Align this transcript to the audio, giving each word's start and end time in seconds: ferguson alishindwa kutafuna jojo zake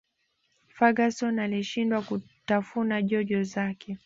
ferguson 0.75 1.39
alishindwa 1.39 2.01
kutafuna 2.01 3.01
jojo 3.01 3.43
zake 3.43 3.97